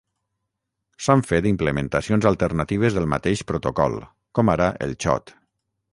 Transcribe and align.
S'han 1.07 1.21
fet 1.31 1.47
implementacions 1.49 2.27
alternatives 2.31 2.97
del 2.99 3.07
mateix 3.15 3.47
protocol, 3.53 3.99
com 4.41 4.53
ara 4.55 4.71
el 4.87 4.97
Xot. 5.07 5.35